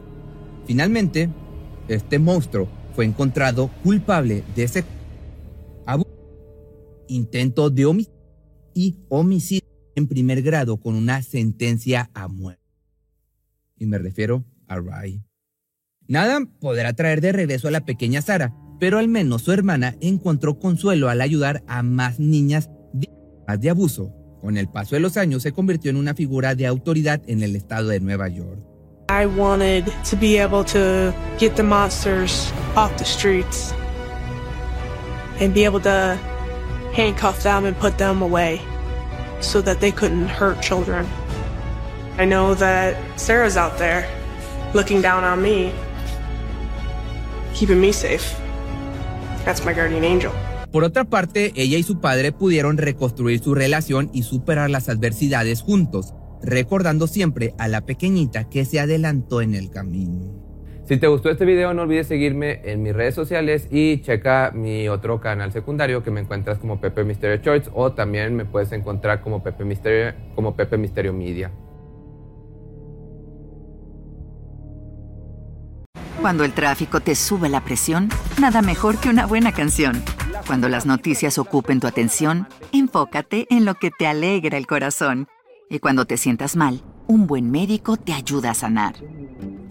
Finalmente, 0.66 1.30
este 1.88 2.20
monstruo 2.20 2.68
fue 2.96 3.06
encontrado 3.06 3.70
culpable 3.84 4.44
de 4.56 4.64
ese 4.64 4.86
intento 7.08 7.70
de 7.70 7.86
homicidio 7.86 8.16
y 8.74 8.96
homicidio 9.10 9.65
en 9.96 10.08
primer 10.08 10.42
grado 10.42 10.78
con 10.78 10.96
una 10.96 11.22
sentencia 11.24 12.10
a 12.14 12.28
muerte. 12.28 12.62
Y 13.78 13.86
me 13.86 13.98
refiero 13.98 14.46
a 14.68 14.80
Ray. 14.80 15.24
Nada 16.08 16.46
podrá 16.60 16.94
traer 16.94 17.22
de 17.22 17.32
regreso 17.32 17.68
a 17.68 17.72
la 17.72 17.86
pequeña 17.86 18.22
Sara, 18.22 18.54
pero 18.80 19.00
al 19.00 19.08
menos 19.08 19.42
su 19.44 19.52
hermana 19.52 19.96
encontró 20.02 20.60
consuelo 20.60 21.10
al 21.10 21.22
ayudar 21.22 21.64
a 21.68 21.82
más 21.82 22.20
niñas 22.20 22.70
víctimas 22.94 23.60
de 23.60 23.70
abuso. 23.70 24.14
Con 24.42 24.58
el 24.58 24.70
paso 24.70 24.96
de 24.96 25.02
los 25.02 25.18
años 25.18 25.42
se 25.42 25.54
convirtió 25.54 25.90
en 25.90 25.98
una 25.98 26.14
figura 26.14 26.54
de 26.54 26.68
autoridad 26.68 27.22
en 27.26 27.42
el 27.42 27.56
estado 27.56 27.90
de 27.90 28.00
Nueva 28.00 28.28
York. 28.28 28.60
I 29.10 29.26
wanted 29.26 29.86
to 30.10 30.18
be 30.18 30.40
able 30.40 30.64
to 30.66 31.14
get 31.40 31.56
the 31.56 31.64
monsters 31.64 32.52
off 32.76 32.96
the 32.98 33.06
streets 33.06 33.74
and 35.40 35.54
be 35.54 35.64
able 35.66 35.82
to 35.82 36.18
handcuff 36.96 37.42
them 37.44 37.66
and 37.66 37.76
put 37.78 37.98
them 37.98 38.22
away 38.22 38.60
so 39.42 39.62
that 39.62 39.80
they 39.80 39.92
couldn't 39.92 40.28
hurt 40.28 40.62
children. 40.62 41.06
I 42.18 42.26
know 42.26 42.56
that 42.56 42.96
Sarah's 43.18 43.58
out 43.58 43.78
there 43.78 44.08
looking 44.74 45.02
down 45.02 45.24
on 45.24 45.42
me, 45.42 45.72
keeping 47.54 47.80
me 47.80 47.92
safe. 47.92 48.36
That's 49.46 49.64
my 49.64 49.74
guardian 49.74 50.04
angel. 50.04 50.32
Por 50.72 50.84
otra 50.84 51.06
parte, 51.06 51.54
ella 51.56 51.78
y 51.78 51.84
su 51.84 52.02
padre 52.02 52.34
pudieron 52.34 52.78
reconstruir 52.78 53.42
su 53.42 53.56
relación 53.56 54.10
y 54.14 54.24
superar 54.24 54.70
las 54.70 54.90
adversidades 54.90 55.62
juntos, 55.62 56.14
recordando 56.42 57.08
siempre 57.08 57.54
a 57.58 57.68
la 57.68 57.82
pequeñita 57.86 58.50
que 58.50 58.66
se 58.66 58.80
adelantó 58.80 59.42
en 59.42 59.56
el 59.56 59.70
camino. 59.70 60.45
Si 60.86 60.98
te 60.98 61.08
gustó 61.08 61.32
este 61.32 61.46
video 61.46 61.74
no 61.74 61.82
olvides 61.82 62.08
seguirme 62.08 62.62
en 62.64 62.84
mis 62.84 62.94
redes 62.94 63.16
sociales 63.16 63.68
y 63.72 64.02
checa 64.02 64.52
mi 64.54 64.88
otro 64.88 65.20
canal 65.20 65.52
secundario 65.52 66.04
que 66.04 66.12
me 66.12 66.22
encuentras 66.22 66.60
como 66.60 66.80
Pepe 66.80 67.04
Misterio 67.04 67.38
Shorts 67.38 67.72
o 67.74 67.94
también 67.94 68.36
me 68.36 68.46
puedes 68.46 68.72
encontrar 68.72 69.22
como 69.22 69.42
Pepe 69.42 69.66
Misterio, 69.66 70.14
como 70.36 70.56
Pepe 70.56 70.78
Misterio 70.78 71.12
Media. 71.12 71.52
Cuando 76.22 76.44
el 76.44 76.54
tráfico 76.54 77.00
te 77.00 77.16
sube 77.16 77.50
la 77.50 77.62
presión, 77.62 78.10
nada 78.40 78.62
mejor 78.62 79.00
que 79.00 79.10
una 79.10 79.26
buena 79.26 79.54
canción. 79.54 80.04
Cuando 80.46 80.70
las 80.70 80.86
noticias 80.86 81.40
ocupen 81.40 81.80
tu 81.80 81.88
atención, 81.88 82.48
enfócate 82.72 83.48
en 83.50 83.66
lo 83.66 83.74
que 83.74 83.90
te 83.90 84.06
alegra 84.06 84.58
el 84.58 84.68
corazón. 84.68 85.28
Y 85.68 85.80
cuando 85.80 86.06
te 86.06 86.18
sientas 86.18 86.56
mal, 86.56 86.82
un 87.08 87.26
buen 87.26 87.50
médico 87.50 87.98
te 87.98 88.14
ayuda 88.14 88.52
a 88.52 88.54
sanar. 88.54 88.96